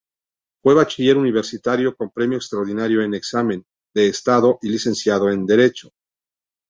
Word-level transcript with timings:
Fue 0.63 0.73
bachiller 0.73 1.15
universitario 1.15 1.95
con 1.95 2.09
premio 2.09 2.39
extraordinario 2.39 3.03
en 3.03 3.13
examen 3.13 3.63
de 3.93 4.07
Estado, 4.07 4.57
y 4.63 4.69
licenciado 4.69 5.29
en 5.29 5.45
Derecho. 5.45 5.91